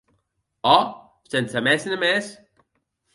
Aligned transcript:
Òc, 0.69 0.95
sense 1.33 1.63
mès 1.67 1.85
ne 1.91 1.99
mès. 2.05 2.31